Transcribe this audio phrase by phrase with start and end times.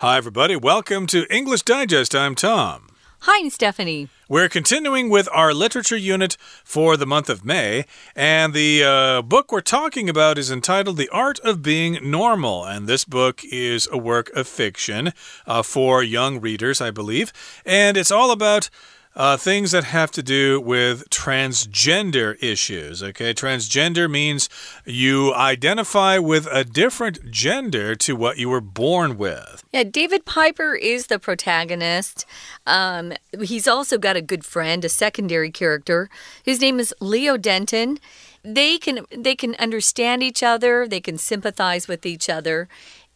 [0.00, 0.54] Hi, everybody.
[0.54, 2.14] Welcome to English Digest.
[2.14, 2.90] I'm Tom.
[3.22, 4.08] Hi, I'm Stephanie.
[4.28, 9.50] We're continuing with our literature unit for the month of May, and the uh, book
[9.50, 12.64] we're talking about is entitled The Art of Being Normal.
[12.64, 15.12] And this book is a work of fiction
[15.48, 17.32] uh, for young readers, I believe,
[17.66, 18.70] and it's all about
[19.14, 23.02] uh, things that have to do with transgender issues.
[23.02, 24.48] Okay, transgender means
[24.84, 29.64] you identify with a different gender to what you were born with.
[29.72, 32.24] Yeah, David Piper is the protagonist.
[32.66, 36.08] Um, he's also got a good friend, a secondary character.
[36.42, 37.98] His name is Leo Denton
[38.44, 42.68] they can they can understand each other they can sympathize with each other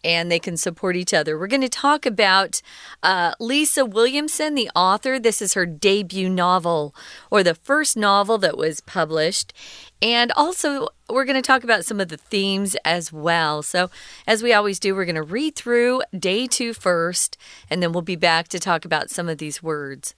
[0.05, 1.39] and they can support each other.
[1.39, 2.61] We're going to talk about
[3.03, 5.19] uh, Lisa Williamson, the author.
[5.19, 6.95] This is her debut novel,
[7.31, 9.53] or the first novel that was published.
[10.01, 13.63] And also, we're going to talk about some of the themes as well.
[13.63, 13.91] So,
[14.27, 17.37] as we always do, we're going to read through day two first,
[17.71, 20.15] and then we'll be back to talk about some of these words.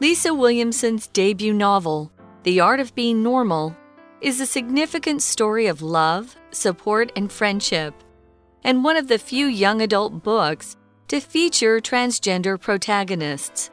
[0.00, 2.10] Lisa Williamson's debut novel,
[2.42, 3.76] the Art of Being Normal
[4.22, 7.94] is a significant story of love, support, and friendship,
[8.64, 10.76] and one of the few young adult books
[11.08, 13.70] to feature transgender protagonists.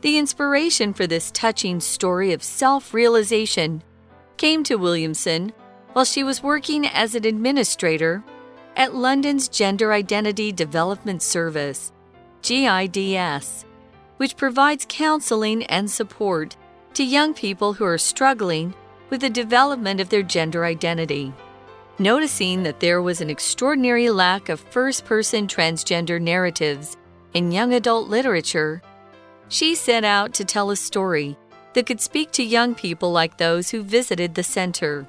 [0.00, 3.82] The inspiration for this touching story of self realization
[4.38, 5.52] came to Williamson
[5.92, 8.24] while she was working as an administrator
[8.74, 11.92] at London's Gender Identity Development Service,
[12.40, 13.66] GIDS,
[14.16, 16.56] which provides counseling and support
[16.94, 18.74] to young people who are struggling
[19.10, 21.32] with the development of their gender identity.
[21.98, 26.96] Noticing that there was an extraordinary lack of first person transgender narratives
[27.34, 28.82] in young adult literature,
[29.48, 31.36] she set out to tell a story
[31.74, 35.06] that could speak to young people like those who visited the center.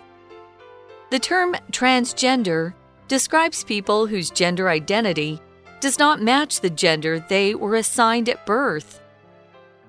[1.10, 2.74] The term transgender
[3.08, 5.42] describes people whose gender identity
[5.82, 9.02] does not match the gender they were assigned at birth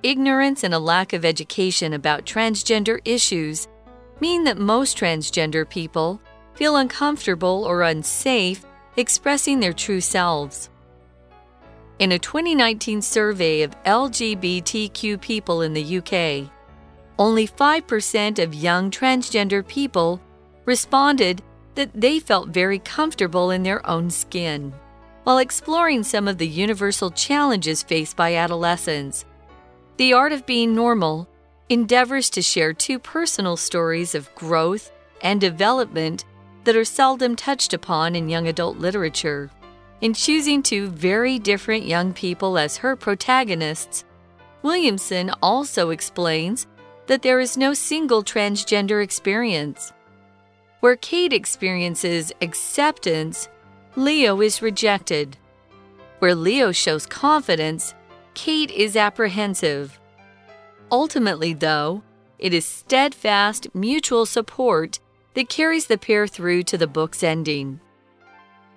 [0.04, 3.66] ignorance and a lack of education about transgender issues
[4.20, 6.20] mean that most transgender people
[6.54, 8.64] feel uncomfortable or unsafe
[8.96, 10.70] expressing their true selves.
[11.98, 16.50] In a 2019 survey of LGBTQ people in the UK,
[17.18, 20.20] only 5% of young transgender people
[20.64, 21.42] responded
[21.76, 24.72] that they felt very comfortable in their own skin.
[25.24, 29.24] While exploring some of the universal challenges faced by adolescents,
[29.96, 31.28] the Art of Being Normal
[31.68, 34.90] endeavors to share two personal stories of growth
[35.22, 36.24] and development
[36.64, 39.50] that are seldom touched upon in young adult literature.
[40.00, 44.04] In choosing two very different young people as her protagonists,
[44.62, 46.66] Williamson also explains
[47.06, 49.92] that there is no single transgender experience.
[50.80, 53.48] Where Kate experiences acceptance,
[53.94, 55.36] Leo is rejected.
[56.18, 57.94] Where Leo shows confidence,
[58.34, 59.98] Kate is apprehensive.
[60.90, 62.02] Ultimately, though,
[62.38, 64.98] it is steadfast mutual support
[65.34, 67.80] that carries the pair through to the book's ending.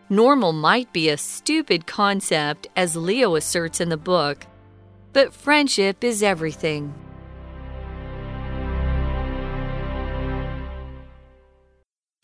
[0.09, 4.45] Normal might be a stupid concept, as Leo asserts in the book,
[5.11, 6.93] but friendship is everything.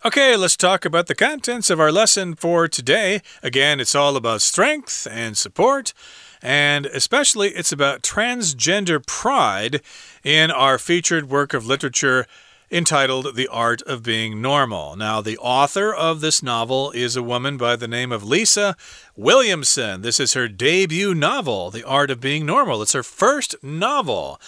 [0.05, 3.21] Okay, let's talk about the contents of our lesson for today.
[3.41, 5.93] Again, it's all about strength and support.
[6.41, 9.81] And especially, it's about transgender pride
[10.21, 12.27] in our featured work of literature
[12.71, 14.95] entitled The Art of Being Normal.
[14.95, 18.75] Now, the author of this novel is a woman by the name of Lisa
[19.15, 20.01] Williamson.
[20.01, 22.81] This is her debut novel, The Art of Being Normal.
[22.81, 24.39] It's her first novel.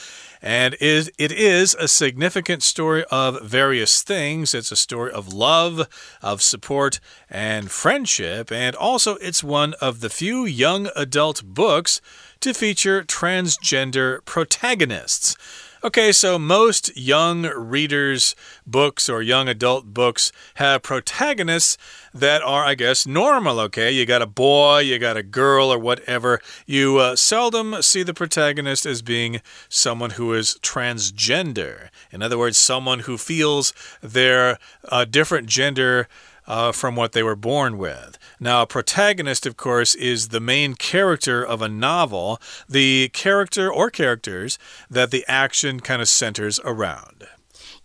[0.42, 4.54] And it is a significant story of various things.
[4.54, 5.88] It's a story of love,
[6.22, 7.00] of support,
[7.32, 8.52] and friendship.
[8.52, 12.00] And also, it's one of the few young adult books
[12.42, 15.36] to feature transgender protagonists.
[15.86, 18.36] Okay, so most young readers'
[18.66, 21.78] books or young adult books have protagonists
[22.12, 23.60] that are, I guess, normal.
[23.60, 26.42] Okay, you got a boy, you got a girl, or whatever.
[26.66, 31.90] You uh, seldom see the protagonist as being someone who is transgender.
[32.12, 33.72] In other words, someone who feels
[34.02, 36.08] they're a different gender
[36.48, 38.18] uh, from what they were born with.
[38.40, 43.90] Now, a protagonist, of course, is the main character of a novel, the character or
[43.90, 44.58] characters
[44.90, 47.28] that the action kind of centers around.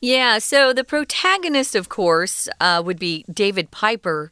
[0.00, 4.30] Yeah, so the protagonist, of course, uh, would be David Piper.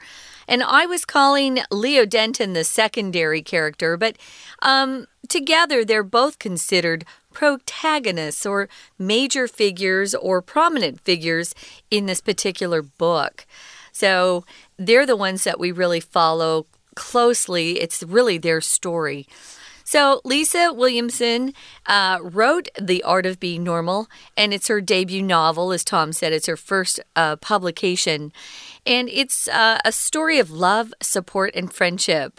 [0.48, 4.16] And I was calling Leo Denton the secondary character, but
[4.62, 7.04] um, together they're both considered
[7.34, 11.54] protagonists or major figures or prominent figures
[11.90, 13.46] in this particular book.
[13.98, 14.44] So
[14.76, 17.80] they're the ones that we really follow closely.
[17.80, 19.26] It's really their story.
[19.82, 21.54] So, Lisa Williamson
[21.86, 24.06] uh, wrote The Art of Being Normal,
[24.36, 25.72] and it's her debut novel.
[25.72, 28.32] As Tom said, it's her first uh, publication.
[28.84, 32.38] And it's uh, a story of love, support, and friendship.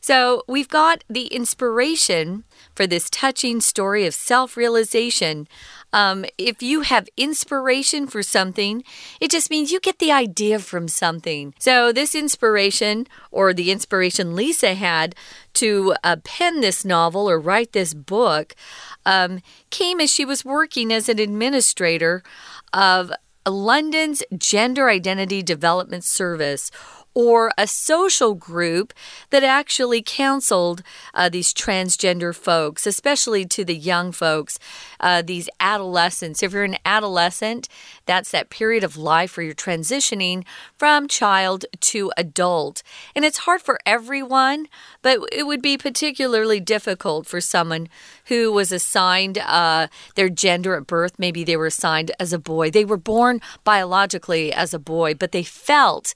[0.00, 2.44] So we've got the inspiration
[2.76, 5.48] for this touching story of self realization.
[5.94, 8.82] Um, if you have inspiration for something,
[9.20, 11.54] it just means you get the idea from something.
[11.60, 15.14] So, this inspiration, or the inspiration Lisa had
[15.54, 18.56] to uh, pen this novel or write this book,
[19.06, 22.24] um, came as she was working as an administrator
[22.72, 23.12] of
[23.46, 26.72] London's Gender Identity Development Service,
[27.14, 28.92] or a social group
[29.30, 30.82] that actually counseled
[31.14, 34.58] uh, these transgender folks, especially to the young folks,
[35.04, 36.42] uh, these adolescents.
[36.42, 37.68] If you're an adolescent,
[38.06, 40.44] that's that period of life where you're transitioning
[40.78, 42.82] from child to adult.
[43.14, 44.66] And it's hard for everyone,
[45.02, 47.88] but it would be particularly difficult for someone
[48.28, 51.18] who was assigned uh, their gender at birth.
[51.18, 52.70] Maybe they were assigned as a boy.
[52.70, 56.14] They were born biologically as a boy, but they felt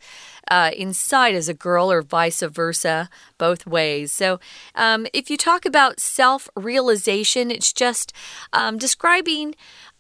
[0.50, 4.12] uh, inside as a girl or vice versa, both ways.
[4.12, 4.40] So,
[4.74, 8.12] um, if you talk about self realization, it's just
[8.52, 9.54] um, describing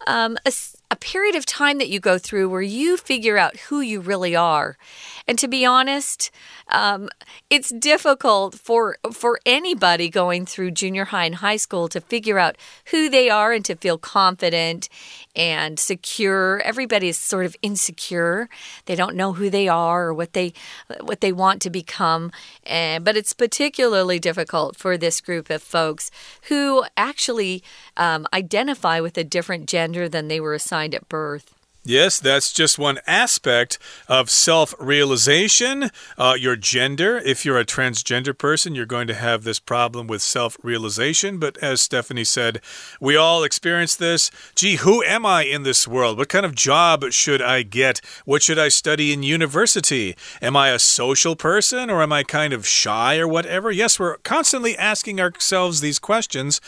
[0.06, 0.52] um, a,
[0.90, 4.34] a period of time that you go through where you figure out who you really
[4.34, 4.78] are.
[5.26, 6.30] And to be honest,
[6.68, 7.10] um,
[7.50, 12.56] it's difficult for for anybody going through junior high and high school to figure out
[12.86, 14.88] who they are and to feel confident
[15.36, 16.60] and secure.
[16.60, 18.48] Everybody is sort of insecure.
[18.86, 20.54] They don't know who they are or what they
[21.00, 22.32] what they want to become.
[22.64, 26.10] And, but it's particularly difficult for this group of folks
[26.48, 27.62] who actually
[27.98, 31.57] um, identify with a different gender than they were assigned at birth.
[31.88, 35.90] Yes, that's just one aspect of self realization.
[36.18, 40.20] Uh, your gender, if you're a transgender person, you're going to have this problem with
[40.20, 41.38] self realization.
[41.38, 42.60] But as Stephanie said,
[43.00, 44.30] we all experience this.
[44.54, 46.18] Gee, who am I in this world?
[46.18, 48.02] What kind of job should I get?
[48.26, 50.14] What should I study in university?
[50.42, 53.70] Am I a social person or am I kind of shy or whatever?
[53.70, 56.60] Yes, we're constantly asking ourselves these questions.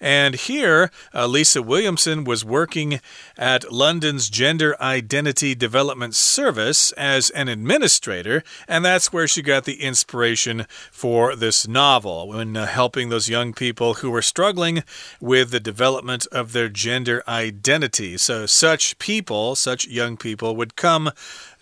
[0.00, 3.00] And here, uh, Lisa Williamson was working
[3.36, 9.64] at London's Gender Gender Identity Development Service as an administrator, and that's where she got
[9.64, 14.84] the inspiration for this novel when uh, helping those young people who were struggling
[15.20, 18.18] with the development of their gender identity.
[18.18, 21.12] So, such people, such young people, would come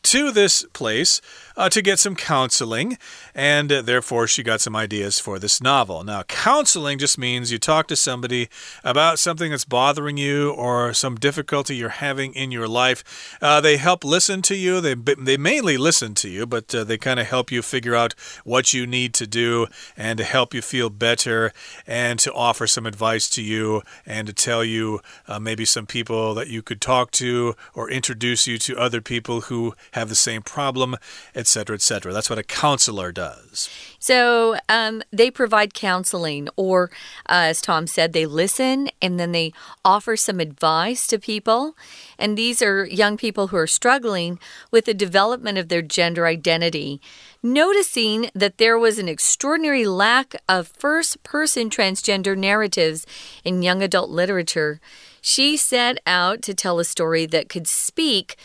[0.03, 1.21] to this place
[1.57, 2.99] uh, to get some counseling,
[3.35, 6.05] and uh, therefore she got some ideas for this novel.
[6.05, 8.49] Now, counseling just means you talk to somebody
[8.85, 13.37] about something that's bothering you or some difficulty you're having in your life.
[13.41, 14.81] Uh, they help listen to you.
[14.81, 18.15] They they mainly listen to you, but uh, they kind of help you figure out
[18.45, 19.67] what you need to do
[19.97, 21.53] and to help you feel better
[21.87, 26.35] and to offer some advice to you and to tell you uh, maybe some people
[26.35, 30.43] that you could talk to or introduce you to other people who have the same
[30.43, 30.97] problem,
[31.35, 31.77] etc., etc.
[31.77, 32.13] etc.
[32.13, 33.71] That's what a counselor does.
[34.01, 36.91] So um, they provide counseling, or
[37.29, 39.53] uh, as Tom said, they listen and then they
[39.85, 41.77] offer some advice to people.
[42.19, 44.41] And these are young people who are struggling
[44.73, 47.01] with the development of their gender identity.
[47.45, 53.07] Noticing that there was an extraordinary lack of first person transgender narratives
[53.45, 54.81] in young adult literature,
[55.21, 58.37] she set out to tell a story that could speak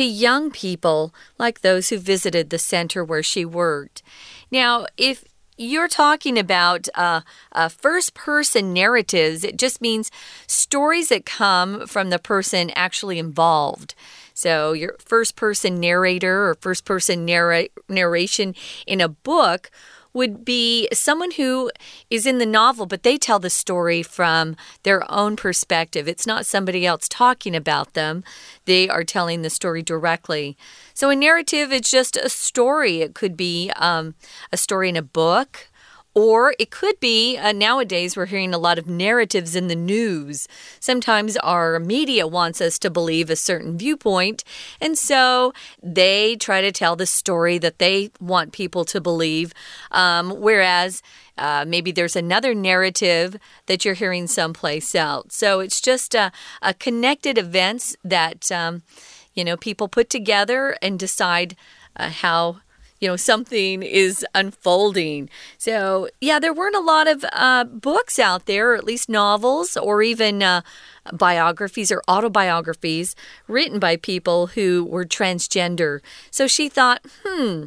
[0.00, 4.02] to young people like those who visited the center where she worked.
[4.50, 5.26] Now, if
[5.58, 7.20] you're talking about uh,
[7.52, 10.10] uh, first person narratives, it just means
[10.46, 13.94] stories that come from the person actually involved.
[14.32, 18.54] So, your first person narrator or first person narra narration
[18.86, 19.70] in a book
[20.12, 21.70] would be someone who
[22.08, 26.08] is in the novel, but they tell the story from their own perspective.
[26.08, 28.24] It's not somebody else talking about them,
[28.64, 30.56] they are telling the story directly.
[30.94, 33.00] So, a narrative is just a story.
[33.00, 34.14] It could be um,
[34.52, 35.69] a story in a book,
[36.14, 40.48] or it could be uh, nowadays we're hearing a lot of narratives in the news.
[40.80, 44.44] Sometimes our media wants us to believe a certain viewpoint,
[44.80, 45.52] and so
[45.82, 49.52] they try to tell the story that they want people to believe.
[49.90, 51.02] Um, whereas
[51.38, 53.36] uh, maybe there's another narrative
[53.66, 55.34] that you're hearing someplace else.
[55.34, 58.82] So it's just a, a connected events that um,
[59.34, 61.56] you know people put together and decide
[61.96, 62.60] uh, how
[63.00, 65.28] you know, something is unfolding.
[65.58, 69.76] So, yeah, there weren't a lot of uh, books out there, or at least novels,
[69.76, 70.62] or even uh,
[71.12, 73.16] biographies or autobiographies
[73.48, 76.00] written by people who were transgender.
[76.30, 77.64] So she thought, hmm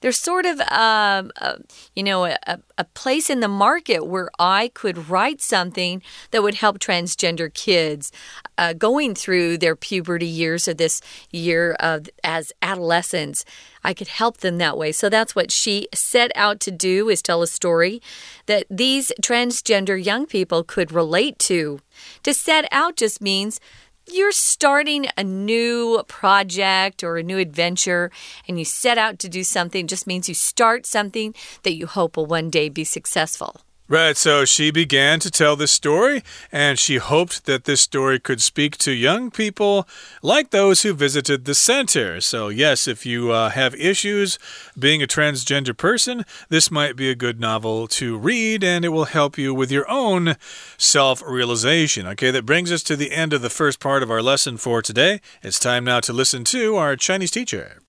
[0.00, 1.58] there's sort of um, a
[1.94, 2.38] you know a,
[2.76, 8.12] a place in the market where I could write something that would help transgender kids
[8.56, 13.44] uh, going through their puberty years or this year of as adolescents.
[13.88, 14.92] I could help them that way.
[14.92, 18.02] So that's what she set out to do is tell a story
[18.44, 21.80] that these transgender young people could relate to.
[22.24, 23.60] To set out just means
[24.06, 28.10] you're starting a new project or a new adventure
[28.46, 32.18] and you set out to do something just means you start something that you hope
[32.18, 33.62] will one day be successful.
[33.90, 38.42] Right, so she began to tell this story, and she hoped that this story could
[38.42, 39.88] speak to young people
[40.20, 42.20] like those who visited the center.
[42.20, 44.38] So, yes, if you uh, have issues
[44.78, 49.06] being a transgender person, this might be a good novel to read, and it will
[49.06, 50.36] help you with your own
[50.76, 52.06] self realization.
[52.08, 54.82] Okay, that brings us to the end of the first part of our lesson for
[54.82, 55.22] today.
[55.42, 57.80] It's time now to listen to our Chinese teacher.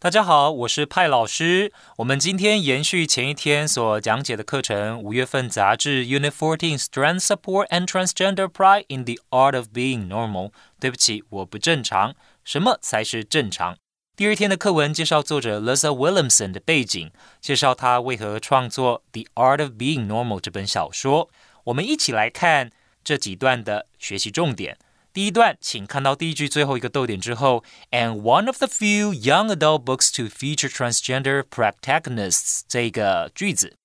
[0.00, 1.72] 大家好，我是派老师。
[1.96, 10.52] 我们今天延续前一天所讲解的课程，五月份杂志 Unit Fourteen Strength Support and Transgender Pride in the Art of Being Normal。
[10.78, 12.14] 对不起，我不正常。
[12.44, 13.76] 什么才是正常？
[14.14, 21.28] 第二天的课文介绍作者 Lisa Williamson 的背景，介绍他为何创作《The Art of Being Normal》这本小说。
[21.64, 22.70] 我们一起来看
[23.02, 24.78] 这几段的学习重点。
[25.17, 33.75] 第一段，请看到第一句最后一个逗点之后，and one of the few young adult books to feature transgender protagonists 这个句子，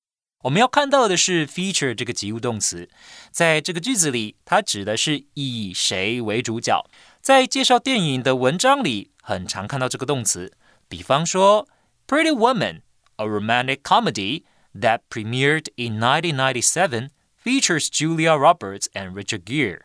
[0.44, 2.88] 我们要看到的是 feature 这个及物动词，
[3.30, 6.88] 在这个句子里，它指的是以谁为主角。
[7.20, 10.54] 在介绍电影的文章里，很常看到这个动词，
[10.88, 11.68] 比方说《
[12.10, 14.44] Pretty Woman》，a romantic comedy
[14.74, 17.10] that premiered in 1997,
[17.44, 19.80] features Julia Roberts and Richard Gere。《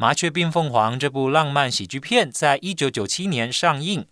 [0.00, 4.06] 麻雀变凤凰》这部浪漫喜剧片在一九九七年上映，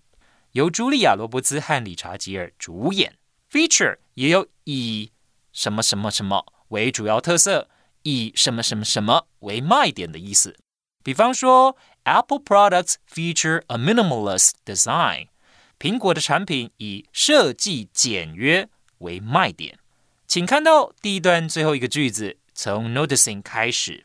[0.52, 3.16] 由茱莉亚·罗伯兹和理查·吉尔主演。
[3.50, 5.11] Feature 也有以
[5.50, 7.71] 什么什么什么为主要特色，
[8.02, 10.59] 以什么什么什么为卖点的意思。
[11.02, 15.28] 比方说，Apple products feature a minimalist design，
[15.78, 18.68] 苹果的产品以设计简约
[18.99, 19.78] 为卖点。
[20.26, 24.04] 请看到第一段最后一个句子，从 noticing 开始。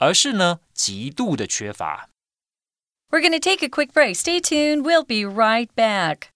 [0.00, 2.08] 而是呢极度的缺乏。
[3.10, 4.16] We're going to take a quick break.
[4.16, 4.84] Stay tuned.
[4.84, 6.30] We'll be right back.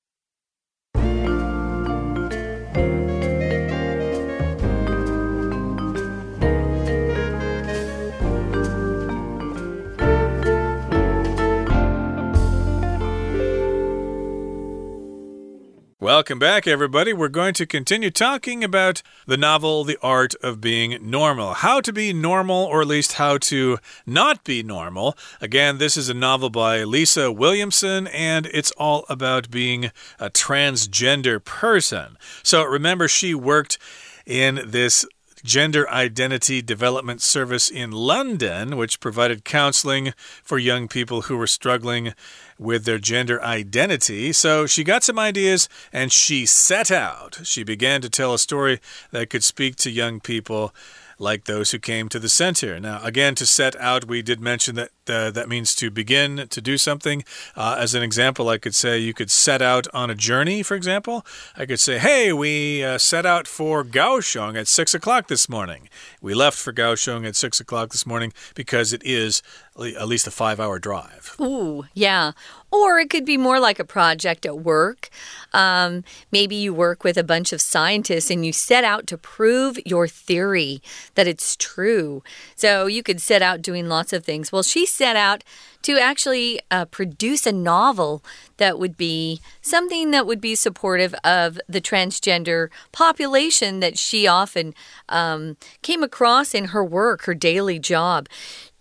[16.05, 17.13] Welcome back, everybody.
[17.13, 21.55] We're going to continue talking about the novel The Art of Being Normal.
[21.55, 25.17] How to be normal, or at least how to not be normal.
[25.41, 29.85] Again, this is a novel by Lisa Williamson, and it's all about being
[30.19, 32.19] a transgender person.
[32.43, 33.79] So remember, she worked
[34.27, 35.07] in this
[35.43, 42.13] Gender Identity Development Service in London, which provided counseling for young people who were struggling
[42.57, 44.31] with their gender identity.
[44.31, 47.39] So she got some ideas and she set out.
[47.43, 48.79] She began to tell a story
[49.11, 50.73] that could speak to young people
[51.17, 52.79] like those who came to the center.
[52.79, 56.61] Now, again, to set out, we did mention that uh, that means to begin to
[56.61, 57.23] do something.
[57.55, 60.75] Uh, as an example, I could say you could set out on a journey, for
[60.75, 61.25] example.
[61.55, 65.89] I could say, hey, we uh, set out for Kaohsiung at 6 o'clock this morning.
[66.21, 69.41] We left for Kaohsiung at 6 o'clock this morning because it is
[69.77, 71.35] at least a five hour drive.
[71.39, 72.31] Ooh, yeah.
[72.71, 75.09] Or it could be more like a project at work.
[75.53, 79.77] Um, maybe you work with a bunch of scientists and you set out to prove
[79.85, 80.81] your theory
[81.15, 82.23] that it's true.
[82.55, 84.51] So you could set out doing lots of things.
[84.51, 85.43] Well, she set out
[85.83, 88.23] to actually uh, produce a novel
[88.57, 94.73] that would be something that would be supportive of the transgender population that she often
[95.09, 98.27] um, came across in her work, her daily job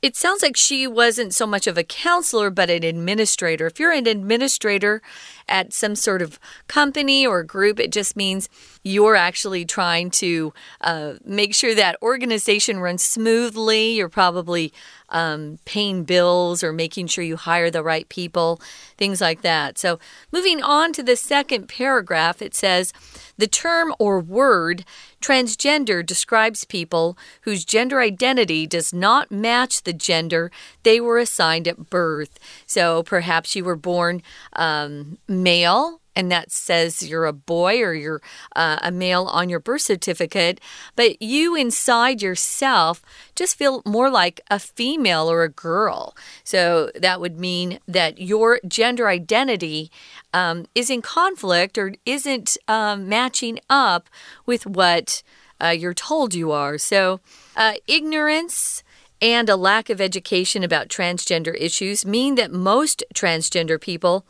[0.05, 3.67] it sounds like she wasn't so much of a counselor, but an administrator.
[3.67, 5.01] If you're an administrator
[5.49, 8.51] at some sort of company or group, it just means
[8.83, 13.93] you're actually trying to uh, make sure that organization runs smoothly.
[13.93, 14.75] You're probably
[15.11, 18.61] um, paying bills or making sure you hire the right people,
[18.97, 19.79] things like that.
[19.79, 19.99] So,
[20.33, 22.93] moving on to the second paragraph, it says
[23.37, 24.85] the term or word
[25.21, 30.51] transgender describes people whose gender identity does not match the gender
[30.83, 32.39] they were assigned at birth.
[32.67, 34.23] So, perhaps you were born
[34.55, 38.23] um, male and that says you're a boy or you're
[38.55, 40.61] uh, a male on your birth certificate,
[40.97, 43.03] but you inside yourself
[43.35, 46.17] just feel more like a female or a girl.
[46.45, 49.91] So that would mean that your gender identity
[50.33, 54.09] um, is in conflict or isn't um, matching up
[54.47, 55.23] with what
[55.63, 56.79] uh, you're told you are.
[56.79, 57.21] So
[57.57, 58.83] uh, ignorance
[59.23, 64.27] and a lack of education about transgender issues mean that most transgender people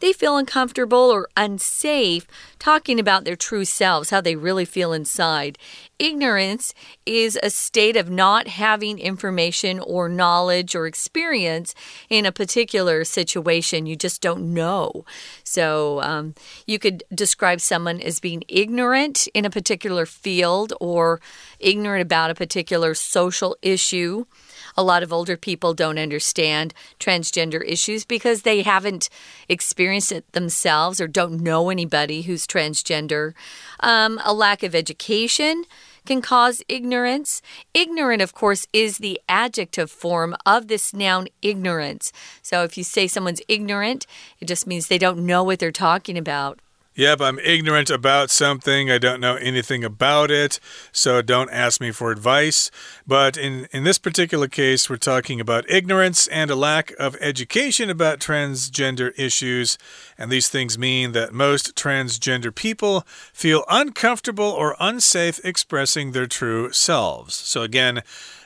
[0.00, 2.26] they feel uncomfortable or unsafe
[2.58, 5.58] talking about their true selves, how they really feel inside.
[5.98, 6.72] Ignorance
[7.04, 11.74] is a state of not having information or knowledge or experience
[12.08, 13.86] in a particular situation.
[13.86, 15.04] You just don't know.
[15.44, 16.34] So um,
[16.66, 21.20] you could describe someone as being ignorant in a particular field or
[21.60, 24.24] ignorant about a particular social issue.
[24.76, 29.08] A lot of older people don't understand transgender issues because they haven't
[29.48, 33.34] experienced it themselves or don't know anybody who's transgender.
[33.80, 35.64] Um, a lack of education
[36.06, 37.40] can cause ignorance.
[37.72, 42.12] Ignorant, of course, is the adjective form of this noun ignorance.
[42.42, 44.06] So if you say someone's ignorant,
[44.40, 46.58] it just means they don't know what they're talking about.
[46.96, 48.88] Yep, I'm ignorant about something.
[48.88, 50.60] I don't know anything about it,
[50.92, 52.70] so don't ask me for advice.
[53.04, 57.90] But in, in this particular case, we're talking about ignorance and a lack of education
[57.90, 59.76] about transgender issues.
[60.16, 66.70] And these things mean that most transgender people feel uncomfortable or unsafe expressing their true
[66.70, 67.34] selves.
[67.34, 68.02] So, again,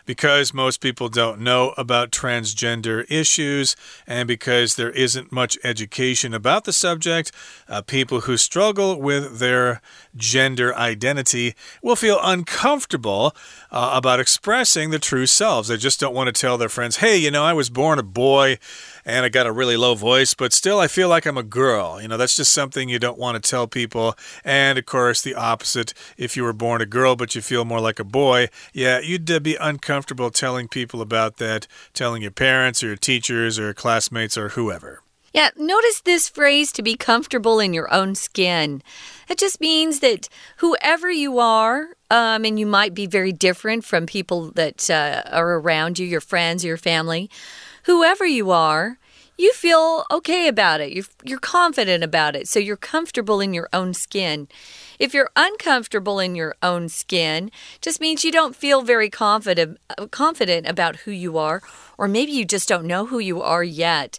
[0.08, 6.64] because most people don't know about transgender issues and because there isn't much education about
[6.64, 7.30] the subject,
[7.68, 9.82] uh, people who struggle with their
[10.16, 13.36] gender identity will feel uncomfortable
[13.70, 15.68] uh, about expressing the true selves.
[15.68, 18.02] They just don't want to tell their friends, hey, you know, I was born a
[18.02, 18.56] boy
[19.08, 22.00] and I got a really low voice, but still I feel like I'm a girl.
[22.00, 24.14] You know, that's just something you don't want to tell people.
[24.44, 27.80] And of course, the opposite if you were born a girl but you feel more
[27.80, 32.82] like a boy, yeah, you'd uh, be uncomfortable telling people about that, telling your parents
[32.82, 35.00] or your teachers or classmates or whoever.
[35.32, 38.82] Yeah, notice this phrase to be comfortable in your own skin.
[39.28, 44.06] It just means that whoever you are, um, and you might be very different from
[44.06, 47.30] people that uh, are around you, your friends, your family,
[47.88, 48.98] whoever you are,
[49.38, 50.92] you feel okay about it.
[50.92, 52.46] You're, you're confident about it.
[52.46, 54.46] So you're comfortable in your own skin.
[54.98, 60.06] If you're uncomfortable in your own skin, just means you don't feel very confident uh,
[60.08, 61.62] confident about who you are
[61.96, 64.18] or maybe you just don't know who you are yet.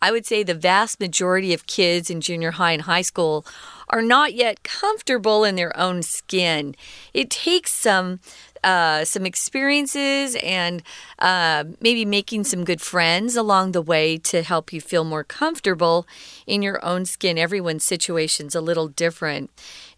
[0.00, 3.44] I would say the vast majority of kids in junior high and high school
[3.90, 6.76] are not yet comfortable in their own skin.
[7.12, 8.20] It takes some
[8.64, 10.82] uh, some experiences and
[11.18, 16.06] uh, maybe making some good friends along the way to help you feel more comfortable
[16.46, 17.38] in your own skin.
[17.38, 19.50] Everyone's situation's a little different.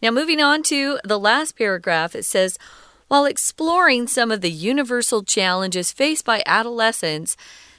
[0.02, 2.58] Now, moving on to the last paragraph, it says,
[3.08, 7.36] while exploring some of the universal challenges faced by adolescents,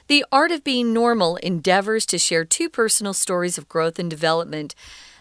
[0.08, 4.74] the Art of Being Normal endeavors to share two personal stories of growth and development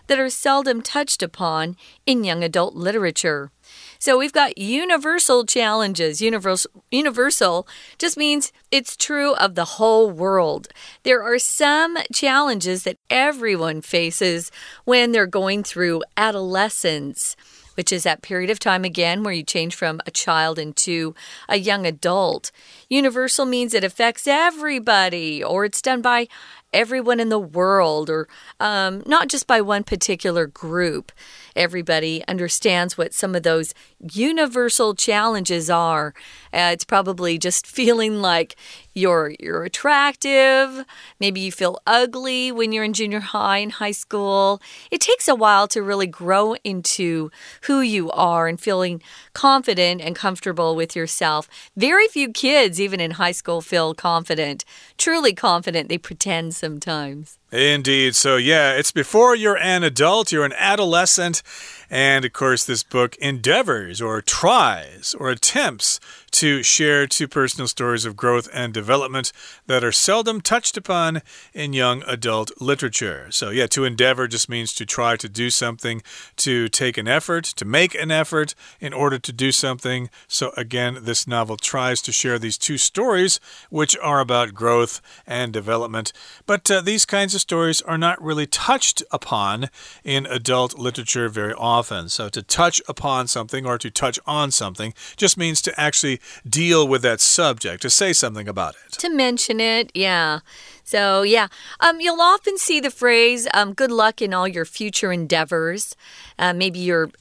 [0.08, 3.52] that are seldom touched upon in young adult literature.
[4.01, 6.23] So we've got universal challenges.
[6.23, 7.67] Universal, universal
[7.99, 10.69] just means it's true of the whole world.
[11.03, 14.51] There are some challenges that everyone faces
[14.85, 17.35] when they're going through adolescence
[17.75, 21.15] which is that period of time again where you change from a child into
[21.47, 22.51] a young adult.
[22.89, 26.27] Universal means it affects everybody, or it's done by
[26.73, 28.27] everyone in the world, or
[28.59, 31.11] um, not just by one particular group.
[31.55, 36.13] Everybody understands what some of those universal challenges are.
[36.53, 38.55] Uh, it's probably just feeling like
[38.93, 40.85] you're you're attractive.
[41.19, 44.61] Maybe you feel ugly when you're in junior high and high school.
[44.91, 47.31] It takes a while to really grow into
[47.63, 49.01] who you are and feeling
[49.33, 51.47] confident and comfortable with yourself.
[51.75, 54.65] Very few kids, even in high school, feel confident,
[54.97, 55.89] truly confident.
[55.89, 57.40] They pretend sometimes.
[57.51, 58.15] Indeed.
[58.15, 61.43] So, yeah, it's before you're an adult, you're an adolescent.
[61.91, 65.99] And of course, this book endeavors or tries or attempts
[66.32, 69.34] to share two personal stories of growth and development
[69.67, 71.21] that are seldom touched upon
[71.54, 73.27] in young adult literature.
[73.30, 76.01] So, yeah, to endeavor just means to try to do something,
[76.38, 80.10] to take an effort, to make an effort in order to do something.
[80.30, 85.51] So, again, this novel tries to share these two stories, which are about growth and
[85.51, 86.13] development.
[86.45, 89.69] But uh, these kinds of stories are not really touched upon
[90.06, 91.81] in adult literature very often.
[91.84, 96.88] So, to touch upon something or to touch on something just means to actually deal
[96.88, 98.94] with that subject, to say something about it.
[99.00, 100.39] To mention it, yeah.
[100.84, 101.48] So, yeah,
[101.80, 105.96] um, you'll often see the phrase, um, good luck in all your future endeavors.
[106.38, 107.12] Uh, maybe you're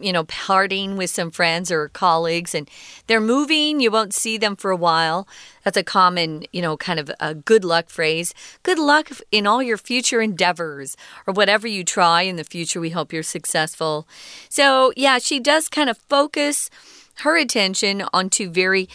[0.00, 2.68] you know, partying with some friends or colleagues and
[3.06, 5.28] they're moving, you won't see them for a while.
[5.62, 8.34] That's a common, you know, kind of a good luck phrase.
[8.62, 12.80] Good luck in all your future endeavors or whatever you try in the future.
[12.80, 14.06] We hope you're successful.
[14.48, 16.70] So, yeah, she does kind of focus
[17.18, 18.88] her attention onto very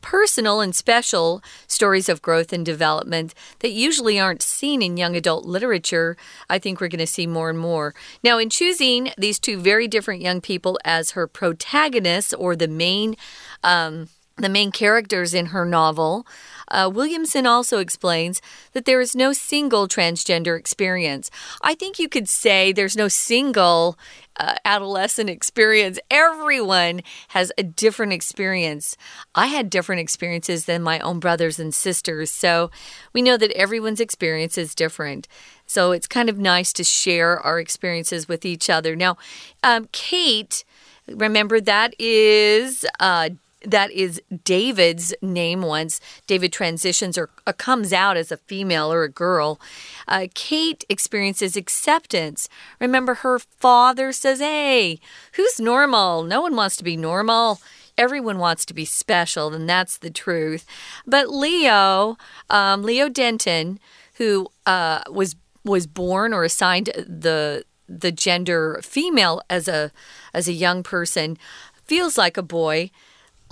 [0.00, 5.44] personal and special stories of growth and development that usually aren't seen in young adult
[5.44, 6.16] literature.
[6.48, 7.94] I think we're going to see more and more.
[8.22, 13.16] Now, in choosing these two very different young people as her protagonists or the main
[13.62, 16.26] um, the main characters in her novel,
[16.74, 21.30] uh, Williamson also explains that there is no single transgender experience.
[21.62, 23.96] I think you could say there's no single
[24.36, 26.00] uh, adolescent experience.
[26.10, 28.96] Everyone has a different experience.
[29.34, 32.32] I had different experiences than my own brothers and sisters.
[32.32, 32.72] So
[33.12, 35.28] we know that everyone's experience is different.
[35.66, 38.96] So it's kind of nice to share our experiences with each other.
[38.96, 39.16] Now,
[39.62, 40.64] um, Kate.
[41.06, 43.28] Remember, that is uh,
[43.64, 49.02] that is David's name once David transitions or uh, comes out as a female or
[49.02, 49.60] a girl.
[50.06, 52.48] Uh, Kate experiences acceptance.
[52.80, 55.00] Remember, her father says, Hey,
[55.32, 56.22] who's normal?
[56.22, 57.60] No one wants to be normal.
[57.96, 60.66] Everyone wants to be special, and that's the truth.
[61.06, 62.16] But Leo,
[62.50, 63.78] um, Leo Denton,
[64.14, 69.92] who uh, was was born or assigned the the gender female as a
[70.32, 71.38] as a young person,
[71.84, 72.90] feels like a boy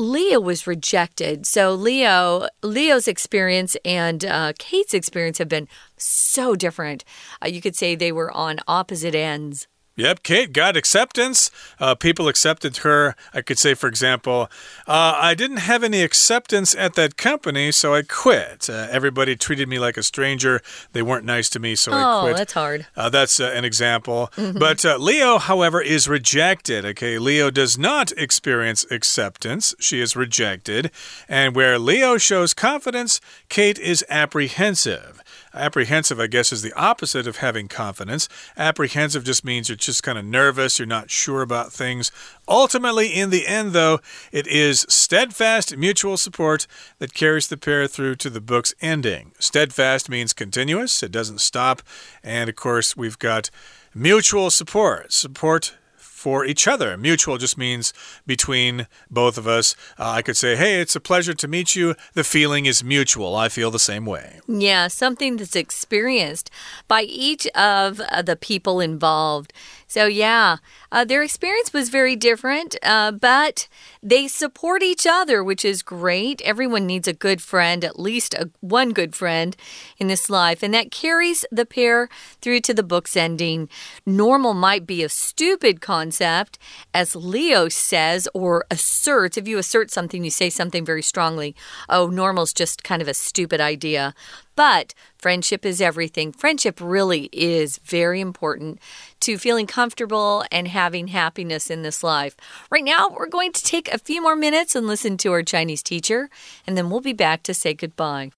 [0.02, 1.46] Leo was rejected.
[1.46, 7.04] So Leo, Leo's experience and uh, Kate's experience have been so different.
[7.40, 9.68] Uh, you could say they were on opposite ends.
[9.94, 11.50] Yep, Kate got acceptance.
[11.78, 13.14] Uh, people accepted her.
[13.34, 14.50] I could say, for example,
[14.86, 18.70] uh, I didn't have any acceptance at that company, so I quit.
[18.70, 20.62] Uh, everybody treated me like a stranger.
[20.92, 22.34] They weren't nice to me, so oh, I quit.
[22.34, 22.86] Oh, that's hard.
[22.96, 24.30] Uh, that's uh, an example.
[24.36, 24.58] Mm -hmm.
[24.58, 26.84] But uh, Leo, however, is rejected.
[26.84, 29.74] Okay, Leo does not experience acceptance.
[29.78, 30.90] She is rejected.
[31.28, 35.22] And where Leo shows confidence, Kate is apprehensive.
[35.54, 38.28] Apprehensive, I guess, is the opposite of having confidence.
[38.56, 42.10] Apprehensive just means you're just kind of nervous, you're not sure about things.
[42.48, 46.66] Ultimately, in the end, though, it is steadfast mutual support
[46.98, 49.32] that carries the pair through to the book's ending.
[49.38, 51.82] Steadfast means continuous, it doesn't stop.
[52.22, 53.50] And of course, we've got
[53.94, 55.12] mutual support.
[55.12, 55.74] Support
[56.22, 56.96] for each other.
[56.96, 57.92] Mutual just means
[58.26, 59.74] between both of us.
[59.98, 61.96] Uh, I could say, hey, it's a pleasure to meet you.
[62.14, 63.34] The feeling is mutual.
[63.34, 64.38] I feel the same way.
[64.46, 66.48] Yeah, something that's experienced
[66.86, 69.52] by each of uh, the people involved.
[69.88, 70.58] So, yeah,
[70.92, 73.68] uh, their experience was very different, uh, but
[74.02, 76.42] they support each other, which is great.
[76.42, 79.56] Everyone needs a good friend, at least a, one good friend
[79.98, 82.08] in this life, and that carries the pair
[82.40, 83.68] through to the book's ending.
[84.04, 86.58] Normal might be a stupid concept,
[86.92, 89.38] as Leo says or asserts.
[89.38, 91.54] If you assert something, you say something very strongly.
[91.88, 94.14] Oh, normal's just kind of a stupid idea.
[94.54, 96.32] But friendship is everything.
[96.32, 98.80] Friendship really is very important
[99.20, 102.36] to feeling comfortable and having happiness in this life.
[102.70, 105.81] Right now, we're going to take a few more minutes and listen to our Chinese
[105.83, 106.29] teacher,
[106.65, 108.31] and then we'll be back to say goodbye.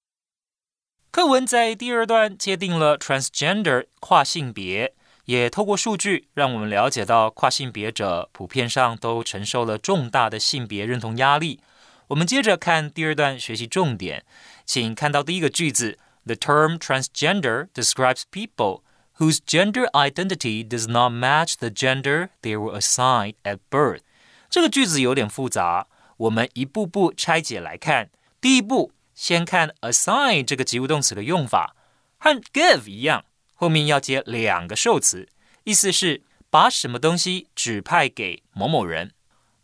[1.11, 4.93] 课文在第二段界定了 transgender 跨性别，
[5.25, 11.59] 也透过数据让我们了解到跨性别者普遍上都承受了重大的性别认同压力。
[12.07, 14.23] 我们接着看第二段学习重点，
[14.65, 18.81] 请看到第一个句子 the term transgender describes people
[19.17, 24.01] whose gender identity does not match the gender they were assigned at birth。
[24.54, 28.10] 这个句子有点复杂，我们一步步拆解来看。
[28.40, 31.74] 第一步，先看 assign 这个及物动词的用法，
[32.18, 35.28] 和 give 一样，后面要接两个受词，
[35.64, 39.12] 意思是把什么东西指派给某某人。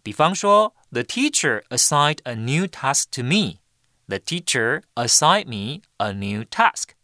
[0.02, 3.60] 比方说，The teacher assigned a new task to me。
[4.08, 6.94] The teacher assigned me a new task.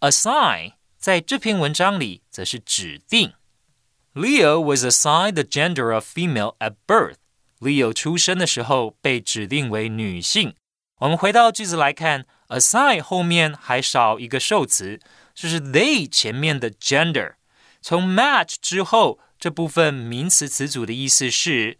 [0.00, 3.32] Assign 在这篇文章里则是指定。
[4.12, 7.14] Leo was assigned the gender of female at birth.
[7.60, 10.54] Leo 出生的时候被指定为女性。
[11.00, 14.98] 我们回到句子来看，assign 后面还少一个受词，
[15.34, 17.34] 就是 they 前面的 gender。
[17.82, 21.78] 从 match 之后，这部分名词词组的意思是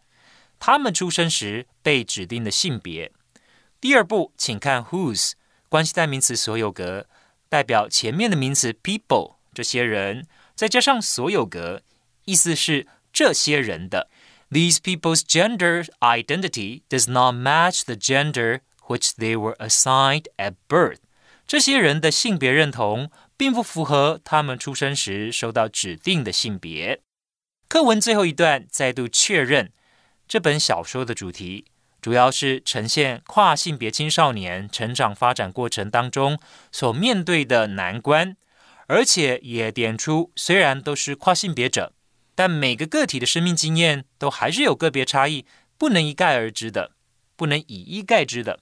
[0.58, 3.12] 他们出生时被指定的性别。
[3.80, 5.32] 第二步，请看 whose
[5.68, 7.06] 关系代名词所有格，
[7.48, 11.82] 代表前面的名词 people 这些人，再加上所有格。
[12.26, 14.10] 意思是这些人的。
[14.51, 20.99] These people's gender identity does not match the gender which they were assigned at birth。
[21.47, 27.01] 这些人的性别认同并不符合他们出生时受到指定的性别。
[27.67, 29.71] 课文最后一段再度确认，
[30.27, 31.65] 这本小说的主题
[32.01, 36.39] 主要是呈现跨性别青少年成长发展过程当中
[36.71, 38.38] 所面对的难关，
[38.88, 41.93] 而且也点出，虽然都是跨性别者。
[42.40, 45.44] 但每个个体的生命经验都还是有个别差异，
[45.76, 46.92] 不能一概而知的，
[47.37, 48.59] 不能以一概之的。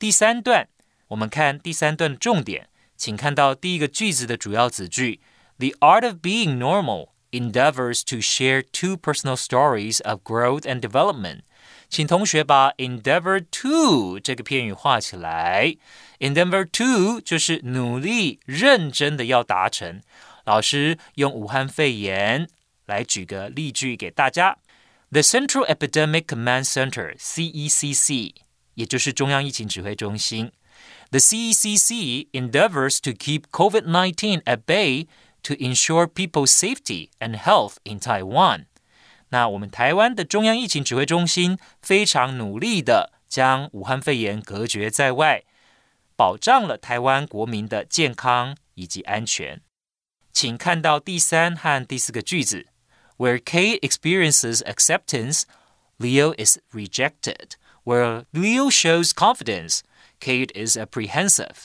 [0.00, 0.66] 第三段，
[1.06, 5.20] 我们看第三段的重点，请看到第一个句子的主要子句
[5.58, 11.42] ：The art of being normal endeavors to share two personal stories of growth and development。
[11.88, 15.76] 请同学把 endeavor to 这个片语画起来。
[16.18, 20.02] endeavor to 就是努力、认真的要达成。
[20.44, 22.48] 老师用武汉肺炎。
[22.85, 24.57] 来举个例句给大家：
[25.11, 28.33] The Central Epidemic Command Center（CECC）
[28.75, 30.51] 也就是中央疫情指挥中心，
[31.11, 35.07] The CECC endeavors to keep COVID-19 at bay
[35.43, 38.65] to ensure people's safety and health in Taiwan。
[39.29, 45.43] 那我们台湾的中央疫情指挥中心非常努力的将武汉肺炎隔绝在外，
[46.15, 49.61] 保障了台湾国民的健康以及安全。
[50.31, 52.67] 请看到第三和第四个句子。
[53.17, 55.43] Where Kate experiences acceptance,
[55.97, 57.55] Leo is rejected.
[57.83, 59.81] Where Leo shows confidence,
[60.19, 61.63] Kate is apprehensive.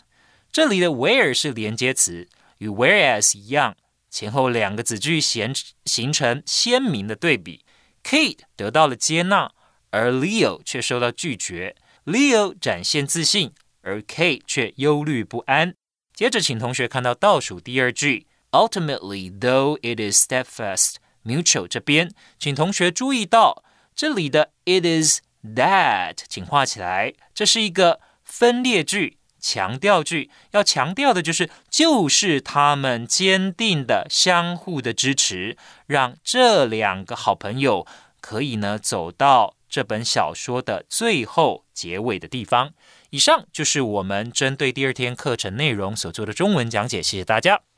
[0.50, 3.76] 这里的 where 是连接词，与 whereas 一样，
[4.10, 7.64] 前后两个子句形形成鲜明的对比。
[8.02, 9.52] Kate 得到了接纳，
[9.90, 11.76] 而 Leo 却受到拒绝。
[12.04, 15.74] Leo 展现自信，而 Kate 却忧虑不安。
[16.14, 20.96] 接着，请同学看到倒数第二句：Ultimately, though it is steadfast.
[21.25, 23.63] Mutual 这边，请同学注意到
[23.95, 27.13] 这里的 it is that，请画起来。
[27.33, 37.85] 这是一个分裂句、强调句，要强调的就是就是他们坚定的相互的支持，让这两个好朋友
[38.21, 42.73] 可以呢走到这本小说的最后结尾的地方。
[43.11, 47.68] 以上就是我们针对第二天课程内容所做的中文讲解，谢谢大家。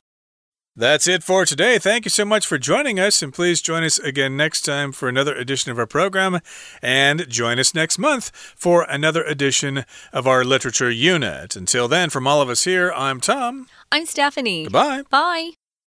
[0.76, 1.78] That's it for today.
[1.80, 5.10] Thank you so much for joining us, and please join us again next time for
[5.10, 6.40] another edition of our program.
[6.82, 11.56] And join us next month for another edition of our literature unit.
[11.56, 13.68] Until then, from all of us here, I'm Tom.
[13.92, 14.64] I'm Stephanie.
[14.64, 15.04] Goodbye.
[15.10, 15.52] Bye.